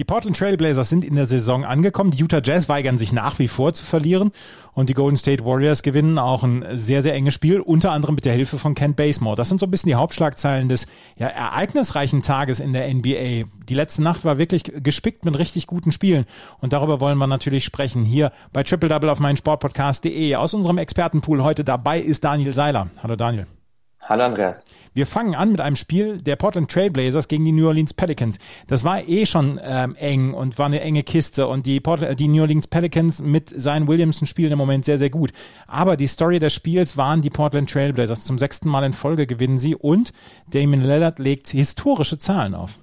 [0.00, 2.10] Die Portland Trailblazers sind in der Saison angekommen.
[2.10, 4.32] Die Utah Jazz weigern sich nach wie vor zu verlieren.
[4.72, 8.24] Und die Golden State Warriors gewinnen auch ein sehr, sehr enges Spiel, unter anderem mit
[8.24, 9.36] der Hilfe von Kent Basemore.
[9.36, 10.86] Das sind so ein bisschen die Hauptschlagzeilen des
[11.18, 13.44] ja, ereignisreichen Tages in der NBA.
[13.68, 16.24] Die letzte Nacht war wirklich gespickt mit richtig guten Spielen.
[16.60, 18.02] Und darüber wollen wir natürlich sprechen.
[18.02, 20.34] Hier bei Triple Double auf meinen Sportpodcast.de.
[20.36, 22.88] Aus unserem Expertenpool heute dabei ist Daniel Seiler.
[23.02, 23.46] Hallo Daniel.
[24.02, 24.64] Hallo Andreas.
[24.92, 28.38] Wir fangen an mit einem Spiel der Portland Trailblazers gegen die New Orleans Pelicans.
[28.66, 32.26] Das war eh schon ähm, eng und war eine enge Kiste und die, Portland, die
[32.26, 35.30] New Orleans Pelicans mit Zion Williamson spielen im Moment sehr, sehr gut.
[35.68, 38.24] Aber die Story des Spiels waren die Portland Trailblazers.
[38.24, 40.12] Zum sechsten Mal in Folge gewinnen sie und
[40.48, 42.78] Damon Lillard legt historische Zahlen auf.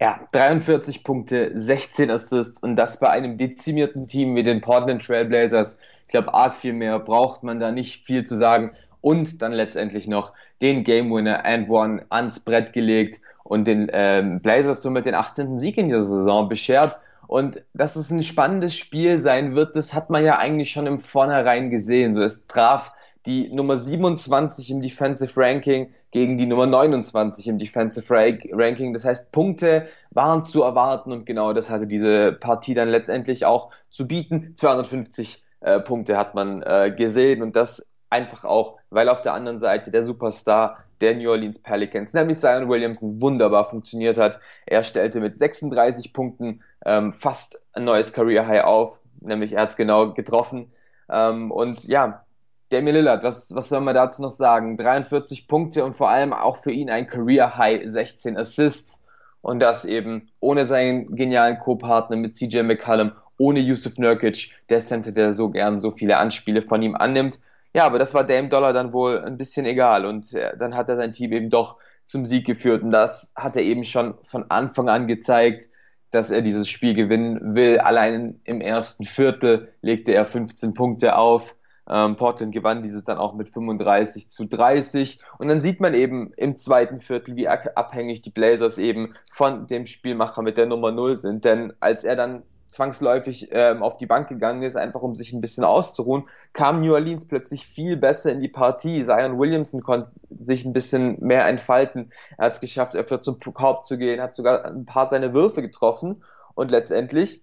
[0.00, 5.78] Ja, 43 Punkte, 16 Assists und das bei einem dezimierten Team wie den Portland Trailblazers.
[6.06, 10.06] Ich glaube, arg viel mehr braucht man da nicht viel zu sagen und dann letztendlich
[10.08, 10.32] noch
[10.62, 15.58] den Game Winner and One ans Brett gelegt und den ähm, Blazers somit den 18.
[15.58, 16.98] Sieg in dieser Saison beschert.
[17.26, 20.98] Und dass es ein spannendes Spiel sein wird, das hat man ja eigentlich schon im
[20.98, 22.14] Vornherein gesehen.
[22.14, 22.92] So, es traf
[23.26, 28.92] die Nummer 27 im Defensive Ranking gegen die Nummer 29 im Defensive Ranking.
[28.92, 33.70] Das heißt, Punkte waren zu erwarten und genau das hatte diese Partie dann letztendlich auch
[33.90, 34.54] zu bieten.
[34.56, 39.58] 250 äh, Punkte hat man äh, gesehen und das einfach auch, weil auf der anderen
[39.58, 44.38] Seite der Superstar der New Orleans Pelicans, nämlich Zion Williamson, wunderbar funktioniert hat.
[44.66, 49.70] Er stellte mit 36 Punkten ähm, fast ein neues Career High auf, nämlich er hat
[49.70, 50.72] es genau getroffen.
[51.08, 52.24] Ähm, und ja,
[52.70, 54.76] Damian Lillard, was, was soll man dazu noch sagen?
[54.76, 59.02] 43 Punkte und vor allem auch für ihn ein Career High 16 Assists.
[59.42, 65.12] Und das eben ohne seinen genialen Co-Partner mit CJ McCallum, ohne Yusuf Nurkic, der Center,
[65.12, 67.40] der so gern so viele Anspiele von ihm annimmt.
[67.74, 70.88] Ja, aber das war Dame Dollar dann wohl ein bisschen egal und äh, dann hat
[70.88, 74.50] er sein Team eben doch zum Sieg geführt und das hat er eben schon von
[74.50, 75.68] Anfang an gezeigt,
[76.10, 77.78] dass er dieses Spiel gewinnen will.
[77.78, 81.54] Allein im ersten Viertel legte er 15 Punkte auf.
[81.88, 85.20] Ähm, Portland gewann dieses dann auch mit 35 zu 30.
[85.38, 89.86] Und dann sieht man eben im zweiten Viertel, wie abhängig die Blazers eben von dem
[89.86, 91.44] Spielmacher mit der Nummer 0 sind.
[91.44, 95.40] Denn als er dann zwangsläufig ähm, auf die Bank gegangen ist, einfach um sich ein
[95.40, 99.04] bisschen auszuruhen, kam New Orleans plötzlich viel besser in die Partie.
[99.04, 100.10] Zion Williamson konnte
[100.40, 102.12] sich ein bisschen mehr entfalten.
[102.38, 105.62] Er hat es geschafft, öfter zum Korb zu gehen, hat sogar ein paar seine Würfe
[105.62, 106.22] getroffen
[106.54, 107.42] und letztendlich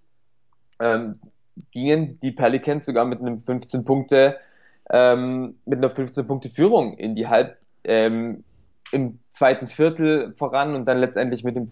[0.80, 1.20] ähm,
[1.72, 4.38] gingen die Pelicans sogar mit einem 15 Punkte
[4.90, 8.44] ähm, mit einer 15 Punkte Führung in die Halb ähm,
[8.92, 11.68] im zweiten Viertel voran und dann letztendlich mit dem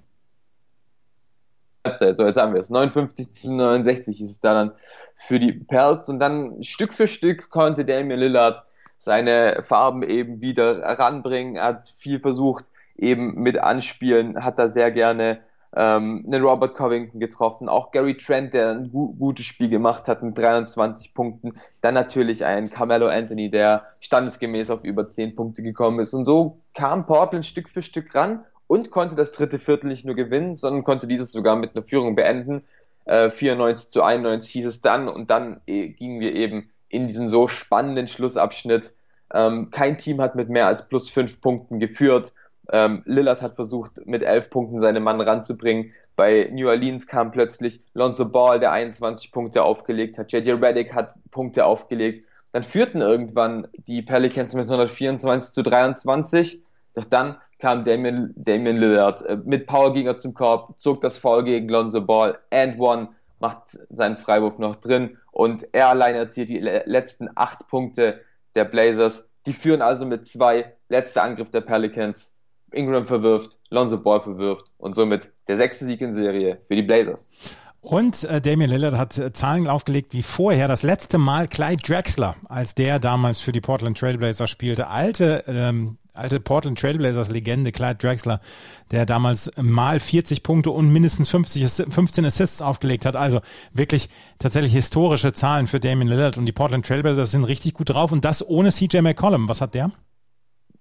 [1.86, 2.70] Halbzeit, so jetzt haben wir es.
[2.70, 4.72] 59 zu 69 ist es da dann
[5.14, 8.64] für die Pelz und dann Stück für Stück konnte Damian Lillard
[8.98, 11.56] seine Farben eben wieder ranbringen.
[11.56, 12.64] Er hat viel versucht,
[12.96, 15.40] eben mit Anspielen, hat da sehr gerne
[15.74, 20.22] ähm, einen Robert Covington getroffen, auch Gary Trent, der ein gu gutes Spiel gemacht hat
[20.22, 26.00] mit 23 Punkten, dann natürlich ein Carmelo Anthony, der standesgemäß auf über 10 Punkte gekommen
[26.00, 26.14] ist.
[26.14, 30.14] Und so kam Portland Stück für Stück ran und konnte das dritte Viertel nicht nur
[30.14, 32.64] gewinnen, sondern konnte dieses sogar mit einer Führung beenden.
[33.04, 37.28] Äh, 94 zu 91 hieß es dann und dann äh, gingen wir eben in diesen
[37.28, 38.94] so spannenden Schlussabschnitt.
[39.32, 42.32] Ähm, kein Team hat mit mehr als plus fünf Punkten geführt.
[42.70, 45.92] Ähm, Lillard hat versucht, mit elf Punkten seine Mann ranzubringen.
[46.16, 50.32] Bei New Orleans kam plötzlich Lonzo Ball, der 21 Punkte aufgelegt hat.
[50.32, 52.26] JJ Reddick hat Punkte aufgelegt.
[52.52, 56.62] Dann führten irgendwann die Pelicans mit 124 zu 23.
[56.94, 61.68] Doch dann kam Damian, Damian Lillard äh, mit Powergänger zum Korb, zog das Foul gegen
[61.68, 63.08] Lonzo Ball and one,
[63.40, 68.20] macht seinen Freiwurf noch drin und er allein erzielt die letzten acht Punkte
[68.54, 69.24] der Blazers.
[69.44, 70.72] Die führen also mit zwei.
[70.88, 72.38] Letzter Angriff der Pelicans.
[72.72, 77.30] Ingram verwirft, Lonzo Ball verwirft und somit der sechste Sieg in Serie für die Blazers.
[77.80, 80.66] Und äh, Damian Lillard hat äh, Zahlen aufgelegt wie vorher.
[80.66, 84.88] Das letzte Mal Clyde Drexler, als der damals für die Portland Trailblazers spielte.
[84.88, 88.40] Alte, ähm, alte Portland Trailblazers Legende Clyde Drexler,
[88.90, 93.16] der damals mal 40 Punkte und mindestens 50, 15 Assists aufgelegt hat.
[93.16, 93.40] Also
[93.72, 94.08] wirklich
[94.38, 96.38] tatsächlich historische Zahlen für Damian Lillard.
[96.38, 98.12] Und die Portland Trailblazers sind richtig gut drauf.
[98.12, 99.48] Und das ohne CJ McCollum.
[99.48, 99.90] Was hat der?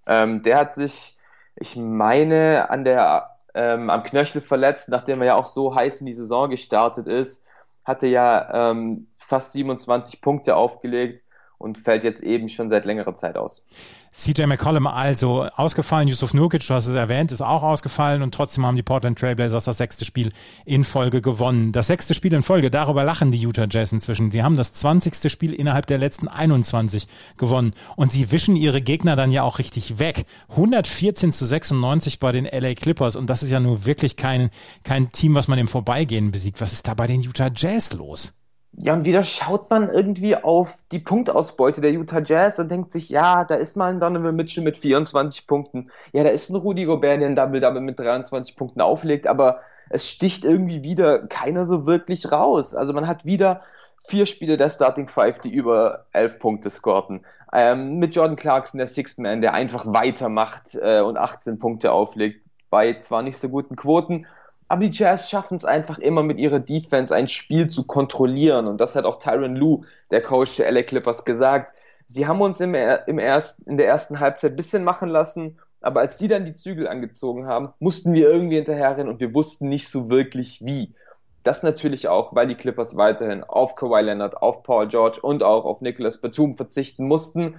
[0.06, 1.16] Ähm, der hat sich,
[1.56, 6.06] ich meine, an der ähm, am Knöchel verletzt, nachdem er ja auch so heiß in
[6.06, 7.42] die Saison gestartet ist,
[7.84, 11.25] hatte ja ähm, fast 27 Punkte aufgelegt
[11.58, 13.66] und fällt jetzt eben schon seit längerer Zeit aus.
[14.12, 18.64] CJ McCollum also ausgefallen, Yusuf Nurkic, du hast es erwähnt, ist auch ausgefallen und trotzdem
[18.64, 20.32] haben die Portland Trailblazers das sechste Spiel
[20.64, 21.72] in Folge gewonnen.
[21.72, 24.30] Das sechste Spiel in Folge, darüber lachen die Utah Jazz inzwischen.
[24.30, 27.06] Sie haben das zwanzigste Spiel innerhalb der letzten 21
[27.36, 30.24] gewonnen und sie wischen ihre Gegner dann ja auch richtig weg.
[30.48, 34.48] 114 zu 96 bei den LA Clippers und das ist ja nur wirklich kein,
[34.82, 36.60] kein Team, was man im Vorbeigehen besiegt.
[36.62, 38.32] Was ist da bei den Utah Jazz los?
[38.78, 43.08] Ja, und wieder schaut man irgendwie auf die Punktausbeute der Utah Jazz und denkt sich,
[43.08, 45.90] ja, da ist mal ein Donovan Mitchell mit 24 Punkten.
[46.12, 50.10] Ja, da ist ein Rudy Gobert, der ein Double-Double mit 23 Punkten auflegt, aber es
[50.10, 52.74] sticht irgendwie wieder keiner so wirklich raus.
[52.74, 53.62] Also man hat wieder
[54.06, 57.24] vier Spiele der Starting Five, die über 11 Punkte scorten.
[57.54, 62.44] Ähm, mit Jordan Clarkson, der Sixth Man, der einfach weitermacht äh, und 18 Punkte auflegt,
[62.68, 64.26] bei zwar nicht so guten Quoten,
[64.68, 68.66] aber die Jazz schaffen es einfach immer mit ihrer Defense ein Spiel zu kontrollieren.
[68.66, 71.74] Und das hat auch Tyron Lue, der Coach der LA Clippers, gesagt.
[72.08, 76.00] Sie haben uns im, im erst, in der ersten Halbzeit ein bisschen machen lassen, aber
[76.00, 79.88] als die dann die Zügel angezogen haben, mussten wir irgendwie hinterherrennen und wir wussten nicht
[79.88, 80.94] so wirklich wie.
[81.42, 85.64] Das natürlich auch, weil die Clippers weiterhin auf Kawhi Leonard, auf Paul George und auch
[85.64, 87.54] auf Nicholas Batum verzichten mussten.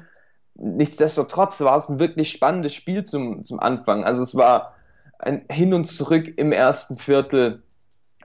[0.56, 4.04] Nichtsdestotrotz war es ein wirklich spannendes Spiel zum, zum Anfang.
[4.04, 4.74] Also es war
[5.19, 7.64] ein Hin und Zurück im ersten Viertel.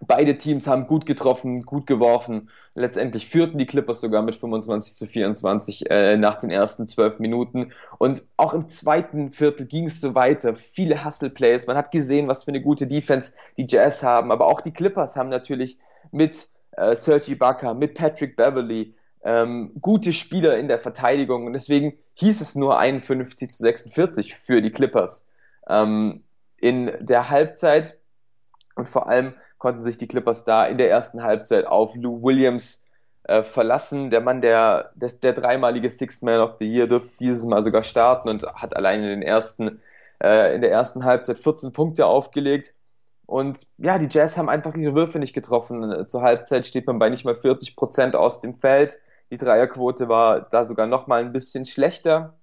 [0.00, 2.50] Beide Teams haben gut getroffen, gut geworfen.
[2.75, 7.73] Letztendlich führten die Clippers sogar mit 25 zu 24 äh, nach den ersten zwölf Minuten.
[7.99, 10.56] Und auch im zweiten Viertel ging es so weiter.
[10.56, 11.67] Viele Hustle-Plays.
[11.67, 14.33] Man hat gesehen, was für eine gute Defense die Jazz haben.
[14.33, 15.79] Aber auch die Clippers haben natürlich
[16.11, 21.47] mit äh, Serge Ibaka, mit Patrick Beverly ähm, gute Spieler in der Verteidigung.
[21.47, 25.29] Und deswegen hieß es nur 51 zu 46 für die Clippers.
[25.69, 26.25] Ähm,
[26.62, 27.99] in der Halbzeit.
[28.76, 32.85] Und vor allem konnten sich die Clippers da in der ersten Halbzeit auf Lou Williams
[33.25, 34.11] äh, verlassen.
[34.11, 37.82] Der Mann, der, der, der dreimalige Sixth Man of the Year, dürfte dieses Mal sogar
[37.82, 39.82] starten und hat allein in, den ersten,
[40.23, 42.75] äh, in der ersten Halbzeit 14 Punkte aufgelegt.
[43.26, 46.06] Und ja, die Jazz haben einfach ihre Würfe nicht getroffen.
[46.06, 48.99] Zur Halbzeit steht man bei nicht mal 40 Prozent aus dem Feld.
[49.32, 52.35] Die Dreierquote war da sogar noch mal ein bisschen schlechter.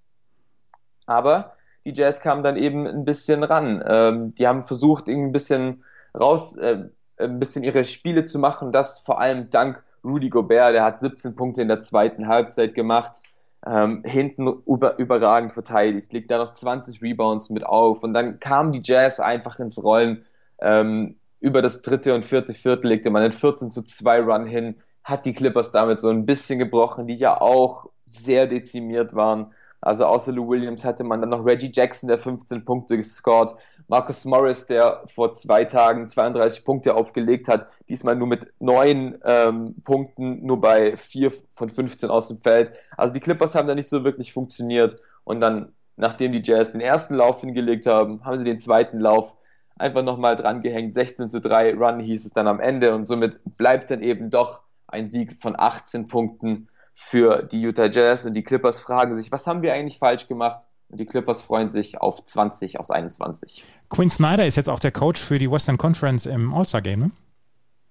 [1.05, 1.53] Aber
[1.91, 3.83] die Jazz kamen dann eben ein bisschen ran.
[3.85, 5.83] Ähm, die haben versucht, ein bisschen
[6.17, 6.85] raus, äh,
[7.17, 8.71] ein bisschen ihre Spiele zu machen.
[8.71, 13.17] Das vor allem dank Rudy Gobert, der hat 17 Punkte in der zweiten Halbzeit gemacht.
[13.65, 18.71] Ähm, hinten über, überragend verteidigt, legt da noch 20 Rebounds mit auf und dann kam
[18.71, 20.25] die Jazz einfach ins Rollen.
[20.59, 24.75] Ähm, über das dritte und vierte Viertel legte man einen 14 zu 2 Run hin,
[25.03, 29.53] hat die Clippers damit so ein bisschen gebrochen, die ja auch sehr dezimiert waren.
[29.81, 33.55] Also außer Lou Williams hatte man dann noch Reggie Jackson, der 15 Punkte gescored,
[33.87, 39.75] Marcus Morris, der vor zwei Tagen 32 Punkte aufgelegt hat, diesmal nur mit neun ähm,
[39.83, 42.73] Punkten, nur bei vier von 15 aus dem Feld.
[42.97, 46.81] Also die Clippers haben da nicht so wirklich funktioniert und dann, nachdem die Jazz den
[46.81, 49.37] ersten Lauf hingelegt haben, haben sie den zweiten Lauf
[49.77, 50.93] einfach nochmal dran gehängt.
[50.93, 54.61] 16 zu 3 Run hieß es dann am Ende und somit bleibt dann eben doch
[54.87, 56.67] ein Sieg von 18 Punkten
[57.01, 60.67] für die Utah Jazz und die Clippers fragen sich, was haben wir eigentlich falsch gemacht?
[60.89, 63.63] Und die Clippers freuen sich auf 20 aus 21.
[63.89, 67.11] Quinn Snyder ist jetzt auch der Coach für die Western Conference im All-Star-Game, ne?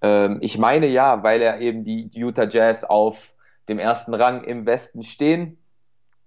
[0.01, 3.33] Ähm, ich meine ja, weil er eben die Utah Jazz auf
[3.67, 5.57] dem ersten Rang im Westen stehen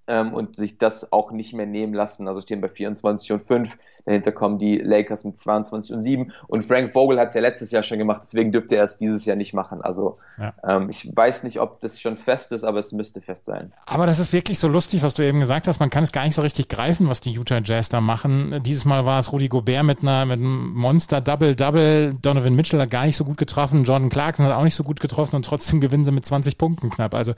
[0.07, 2.29] ähm, und sich das auch nicht mehr nehmen lassen.
[2.29, 3.77] Also stehen bei 24 und 5.
[4.05, 6.33] Dahinter kommen die Lakers mit 22 und 7.
[6.49, 9.25] Und Frank Vogel hat es ja letztes Jahr schon gemacht, deswegen dürfte er es dieses
[9.25, 9.81] Jahr nicht machen.
[9.81, 10.55] Also ja.
[10.67, 13.73] ähm, ich weiß nicht, ob das schon fest ist, aber es müsste fest sein.
[13.87, 15.79] Aber das ist wirklich so lustig, was du eben gesagt hast.
[15.79, 18.61] Man kann es gar nicht so richtig greifen, was die Utah Jazz da machen.
[18.65, 22.15] Dieses Mal war es Rudy Gobert mit einer mit einem Monster Double-Double.
[22.21, 23.85] Donovan Mitchell hat gar nicht so gut getroffen.
[23.85, 26.91] Jordan Clarkson hat auch nicht so gut getroffen und trotzdem gewinnen sie mit 20 Punkten
[26.91, 27.15] knapp.
[27.15, 27.35] Also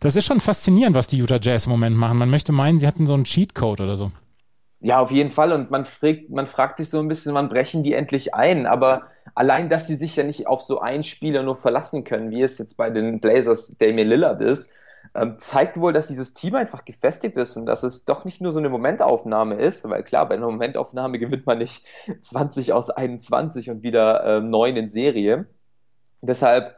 [0.00, 2.18] das ist schon faszinierend, was die Utah Jazz im Moment machen.
[2.18, 4.10] Man möchte meinen, sie hatten so einen Cheatcode oder so.
[4.80, 5.52] Ja, auf jeden Fall.
[5.52, 8.66] Und man fragt, man fragt sich so ein bisschen, wann brechen die endlich ein?
[8.66, 9.02] Aber
[9.34, 12.58] allein, dass sie sich ja nicht auf so einen Spieler nur verlassen können, wie es
[12.58, 14.70] jetzt bei den Blazers Damian Lillard ist,
[15.14, 18.52] ähm, zeigt wohl, dass dieses Team einfach gefestigt ist und dass es doch nicht nur
[18.52, 21.84] so eine Momentaufnahme ist, weil klar, bei einer Momentaufnahme gewinnt man nicht
[22.20, 25.46] 20 aus 21 und wieder ähm, 9 in Serie.
[26.20, 26.76] Deshalb,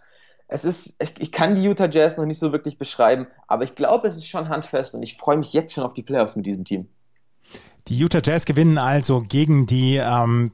[0.50, 3.76] es ist, ich, ich kann die Utah Jazz noch nicht so wirklich beschreiben, aber ich
[3.76, 6.44] glaube, es ist schon handfest und ich freue mich jetzt schon auf die Playoffs mit
[6.44, 6.88] diesem Team.
[7.88, 10.50] Die Utah Jazz gewinnen also gegen die ähm,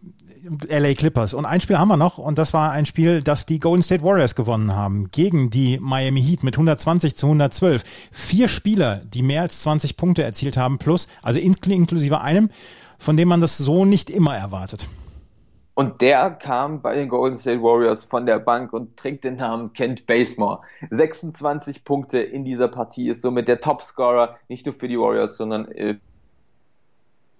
[0.68, 1.34] LA Clippers.
[1.34, 4.04] Und ein Spiel haben wir noch und das war ein Spiel, das die Golden State
[4.04, 7.82] Warriors gewonnen haben gegen die Miami Heat mit 120 zu 112.
[8.12, 12.50] Vier Spieler, die mehr als 20 Punkte erzielt haben, plus, also inklusive einem,
[12.98, 14.88] von dem man das so nicht immer erwartet.
[15.78, 19.75] Und der kam bei den Golden State Warriors von der Bank und trägt den Namen
[19.75, 20.62] Kent Basemore.
[20.88, 25.66] 26 Punkte in dieser Partie ist somit der Topscorer, nicht nur für die Warriors, sondern
[25.66, 26.00] im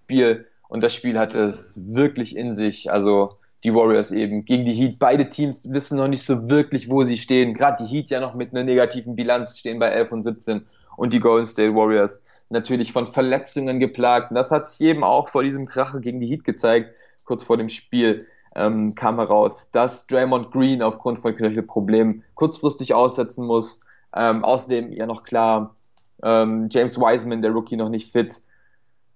[0.05, 0.47] Spiel.
[0.69, 2.93] Und das Spiel hatte es wirklich in sich.
[2.93, 4.99] Also die Warriors eben gegen die Heat.
[4.99, 7.55] Beide Teams wissen noch nicht so wirklich, wo sie stehen.
[7.55, 10.67] Gerade die Heat ja noch mit einer negativen Bilanz stehen bei 11 und 17
[10.99, 14.31] und die Golden State Warriors natürlich von Verletzungen geplagt.
[14.31, 16.91] Und das hat sich eben auch vor diesem Kracher gegen die Heat gezeigt
[17.27, 23.47] kurz vor dem Spiel ähm, kam heraus, dass Draymond Green aufgrund von Knöchelproblemen kurzfristig aussetzen
[23.47, 23.81] muss.
[24.15, 25.77] Ähm, außerdem ja noch klar,
[26.23, 28.41] ähm, James Wiseman, der Rookie, noch nicht fit.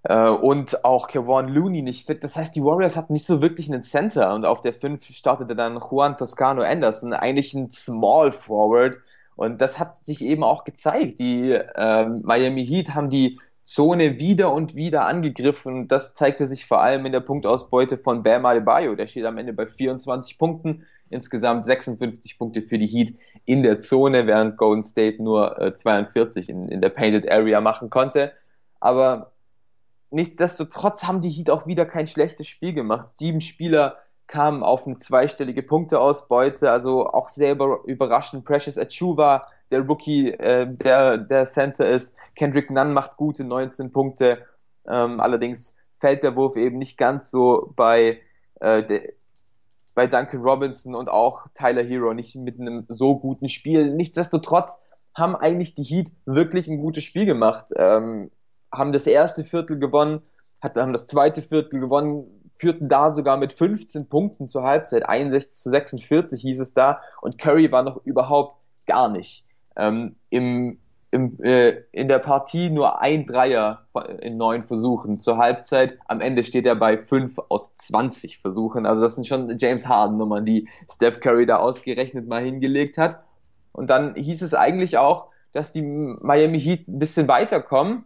[0.03, 2.23] Äh, und auch Kevon Looney nicht fit.
[2.23, 4.33] Das heißt, die Warriors hatten nicht so wirklich einen Center.
[4.33, 8.97] Und auf der 5 startete dann Juan Toscano Anderson, eigentlich ein Small Forward.
[9.35, 11.19] Und das hat sich eben auch gezeigt.
[11.19, 13.39] Die äh, Miami Heat haben die
[13.71, 15.87] Zone wieder und wieder angegriffen.
[15.87, 18.95] Das zeigte sich vor allem in der Punktausbeute von Bam Adebayo.
[18.95, 23.79] Der steht am Ende bei 24 Punkten, insgesamt 56 Punkte für die Heat in der
[23.79, 28.33] Zone, während Golden State nur äh, 42 in, in der Painted Area machen konnte.
[28.81, 29.31] Aber
[30.09, 33.11] nichtsdestotrotz haben die Heat auch wieder kein schlechtes Spiel gemacht.
[33.11, 38.43] Sieben Spieler kamen auf eine zweistellige Punkteausbeute, also auch sehr überraschend.
[38.43, 42.15] Precious Achuva der Rookie, äh, der, der Center ist.
[42.35, 44.45] Kendrick Nunn macht gute 19 Punkte.
[44.87, 48.19] Ähm, allerdings fällt der Wurf eben nicht ganz so bei,
[48.59, 49.13] äh, de,
[49.95, 53.93] bei Duncan Robinson und auch Tyler Hero nicht mit einem so guten Spiel.
[53.93, 54.79] Nichtsdestotrotz
[55.15, 57.67] haben eigentlich die Heat wirklich ein gutes Spiel gemacht.
[57.75, 58.31] Ähm,
[58.71, 60.21] haben das erste Viertel gewonnen,
[60.61, 62.25] hat, haben das zweite Viertel gewonnen,
[62.55, 67.37] führten da sogar mit 15 Punkten zur Halbzeit, 61 zu 46 hieß es da, und
[67.37, 70.79] Curry war noch überhaupt gar nicht ähm, im,
[71.11, 73.85] im, äh, in der Partie nur ein Dreier
[74.21, 75.19] in neun Versuchen.
[75.19, 78.85] Zur Halbzeit, am Ende steht er bei fünf aus 20 Versuchen.
[78.85, 83.21] Also das sind schon James Harden-Nummern, die Steph Curry da ausgerechnet mal hingelegt hat.
[83.73, 88.05] Und dann hieß es eigentlich auch, dass die Miami Heat ein bisschen weiterkommen.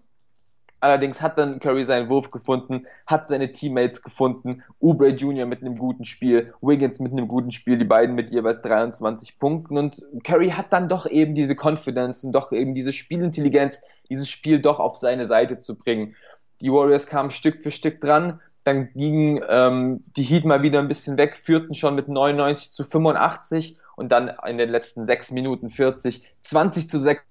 [0.85, 5.47] Allerdings hat dann Curry seinen Wurf gefunden, hat seine Teammates gefunden, Oubre Jr.
[5.47, 9.79] mit einem guten Spiel, Wiggins mit einem guten Spiel, die beiden mit jeweils 23 Punkten
[9.79, 14.61] und Curry hat dann doch eben diese Confidence und doch eben diese Spielintelligenz, dieses Spiel
[14.61, 16.15] doch auf seine Seite zu bringen.
[16.61, 20.87] Die Warriors kamen Stück für Stück dran, dann gingen ähm, die Heat mal wieder ein
[20.87, 25.71] bisschen weg, führten schon mit 99 zu 85 und dann in den letzten 6 Minuten
[25.71, 27.23] 40 20 zu 6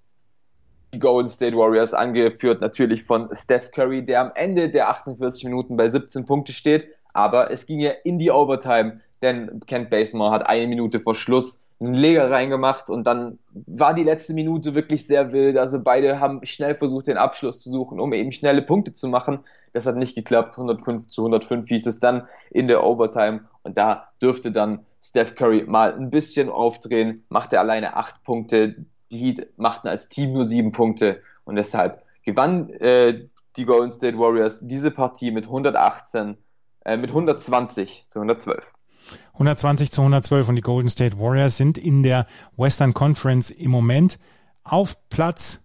[0.95, 5.77] die Golden State Warriors, angeführt natürlich von Steph Curry, der am Ende der 48 Minuten
[5.77, 6.89] bei 17 Punkte steht.
[7.13, 11.61] Aber es ging ja in die Overtime, denn Kent Basemore hat eine Minute vor Schluss
[11.81, 15.57] einen Leger reingemacht und dann war die letzte Minute wirklich sehr wild.
[15.57, 19.41] Also beide haben schnell versucht, den Abschluss zu suchen, um eben schnelle Punkte zu machen.
[19.73, 20.57] Das hat nicht geklappt.
[20.57, 25.65] 105 zu 105 hieß es dann in der Overtime und da dürfte dann Steph Curry
[25.67, 28.77] mal ein bisschen aufdrehen, machte alleine acht Punkte.
[29.11, 34.19] Die Heat machten als Team nur sieben Punkte und deshalb gewann äh, die Golden State
[34.19, 36.37] Warriors diese Partie mit 118,
[36.85, 38.65] äh, mit 120 zu 112.
[39.35, 44.19] 120 zu 112 und die Golden State Warriors sind in der Western Conference im Moment
[44.63, 45.61] auf Platz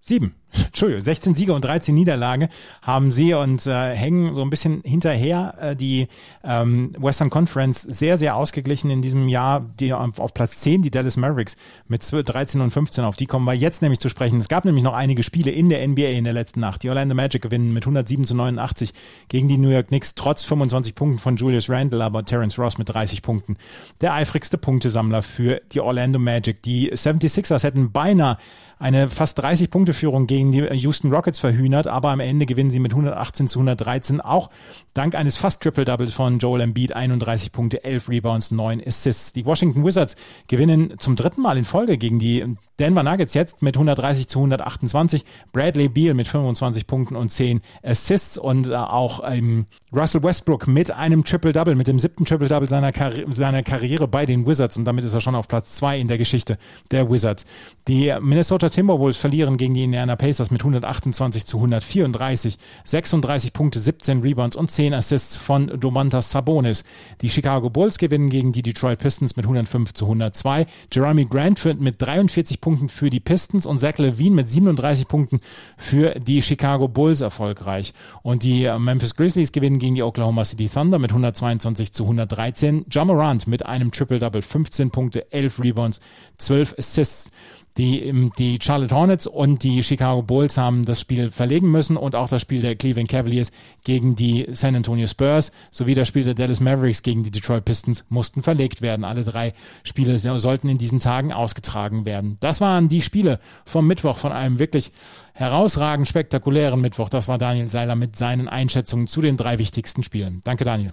[0.00, 0.34] 7.
[0.66, 2.48] Entschuldigung, 16 Siege und 13 Niederlage
[2.82, 5.54] haben sie und äh, hängen so ein bisschen hinterher.
[5.60, 6.08] Äh, die
[6.42, 9.64] ähm, Western Conference sehr, sehr ausgeglichen in diesem Jahr.
[9.80, 11.56] Die auf, auf Platz 10, die Dallas Mavericks
[11.88, 14.40] mit 13 und 15, auf die kommen wir jetzt nämlich zu sprechen.
[14.40, 16.82] Es gab nämlich noch einige Spiele in der NBA in der letzten Nacht.
[16.82, 18.92] Die Orlando Magic gewinnen mit 107 zu 89
[19.28, 22.88] gegen die New York Knicks, trotz 25 Punkten von Julius Randle, aber Terence Ross mit
[22.88, 23.56] 30 Punkten.
[24.00, 26.62] Der eifrigste Punktesammler für die Orlando Magic.
[26.62, 28.36] Die 76ers hätten beinahe
[28.78, 32.78] eine fast 30 Punkte Führung gegen die Houston Rockets verhühnert, aber am Ende gewinnen sie
[32.78, 34.50] mit 118 zu 113, auch
[34.92, 39.32] dank eines fast Triple-Doubles von Joel Embiid, 31 Punkte, 11 Rebounds, 9 Assists.
[39.32, 40.16] Die Washington Wizards
[40.48, 42.44] gewinnen zum dritten Mal in Folge gegen die
[42.78, 48.38] Denver Nuggets jetzt mit 130 zu 128, Bradley Beal mit 25 Punkten und 10 Assists
[48.38, 53.24] und äh, auch ähm, Russell Westbrook mit einem Triple-Double, mit dem siebten Triple-Double seiner, Karri
[53.30, 56.18] seiner Karriere bei den Wizards und damit ist er schon auf Platz zwei in der
[56.18, 56.58] Geschichte
[56.90, 57.46] der Wizards.
[57.88, 64.20] Die Minnesota Timberwolves verlieren gegen die Indiana Pacers mit 128 zu 134, 36 Punkte, 17
[64.20, 66.84] Rebounds und 10 Assists von Domantas Sabonis.
[67.20, 70.66] Die Chicago Bulls gewinnen gegen die Detroit Pistons mit 105 zu 102.
[70.92, 75.40] Jeremy Grant führt mit 43 Punkten für die Pistons und Zach Levine mit 37 Punkten
[75.76, 77.92] für die Chicago Bulls erfolgreich.
[78.22, 82.86] Und die Memphis Grizzlies gewinnen gegen die Oklahoma City Thunder mit 122 zu 113.
[82.90, 86.00] John Morant mit einem Triple-Double, 15 Punkte, 11 Rebounds,
[86.38, 87.30] 12 Assists.
[87.76, 92.28] Die, die Charlotte Hornets und die Chicago Bulls haben das Spiel verlegen müssen und auch
[92.28, 93.50] das Spiel der Cleveland Cavaliers
[93.82, 98.04] gegen die San Antonio Spurs sowie das Spiel der Dallas Mavericks gegen die Detroit Pistons
[98.10, 99.04] mussten verlegt werden.
[99.04, 102.36] Alle drei Spiele sollten in diesen Tagen ausgetragen werden.
[102.38, 104.92] Das waren die Spiele vom Mittwoch von einem wirklich
[105.32, 107.08] herausragend spektakulären Mittwoch.
[107.08, 110.42] Das war Daniel Seiler mit seinen Einschätzungen zu den drei wichtigsten Spielen.
[110.44, 110.92] Danke, Daniel.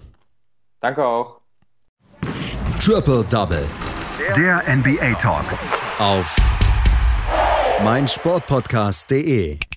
[0.80, 1.40] Danke auch.
[2.80, 3.64] Triple Double.
[4.36, 5.44] Der NBA Talk.
[5.98, 6.36] Auf
[7.80, 9.71] meinsportpodcast.de